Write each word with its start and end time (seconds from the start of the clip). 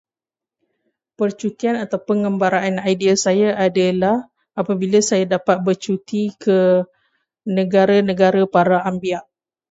Percutian 1.17 1.75
atau 1.83 1.99
pengembaraan 2.07 2.75
ideal 2.93 3.13
saya 3.25 3.47
adalah 3.67 4.15
apabila 4.61 4.97
saya 5.09 5.25
dapat 5.35 5.57
bercuti 5.67 6.23
ke 6.43 6.59
negara-negara 7.59 8.43
para 8.55 8.77
anbia. 8.91 9.19